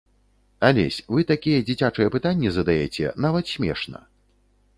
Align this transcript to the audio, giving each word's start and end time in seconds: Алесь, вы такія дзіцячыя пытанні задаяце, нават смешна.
Алесь, 0.69 0.97
вы 1.15 1.25
такія 1.31 1.59
дзіцячыя 1.67 2.13
пытанні 2.15 2.49
задаяце, 2.57 3.05
нават 3.27 3.45
смешна. 3.53 4.05